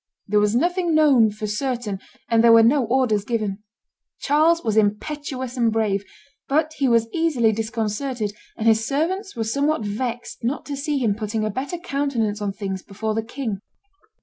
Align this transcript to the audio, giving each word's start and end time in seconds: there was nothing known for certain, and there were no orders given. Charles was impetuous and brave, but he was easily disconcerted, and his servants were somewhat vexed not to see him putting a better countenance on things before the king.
there 0.27 0.39
was 0.39 0.55
nothing 0.55 0.95
known 0.95 1.29
for 1.29 1.45
certain, 1.45 1.99
and 2.27 2.43
there 2.43 2.51
were 2.51 2.63
no 2.63 2.85
orders 2.85 3.23
given. 3.23 3.59
Charles 4.19 4.63
was 4.63 4.75
impetuous 4.75 5.55
and 5.57 5.71
brave, 5.71 6.03
but 6.49 6.73
he 6.77 6.87
was 6.87 7.07
easily 7.13 7.51
disconcerted, 7.51 8.33
and 8.57 8.65
his 8.67 8.83
servants 8.83 9.35
were 9.35 9.43
somewhat 9.43 9.85
vexed 9.85 10.43
not 10.43 10.65
to 10.65 10.75
see 10.75 10.97
him 10.97 11.13
putting 11.13 11.45
a 11.45 11.51
better 11.51 11.77
countenance 11.77 12.41
on 12.41 12.51
things 12.51 12.81
before 12.81 13.13
the 13.13 13.21
king. 13.21 13.59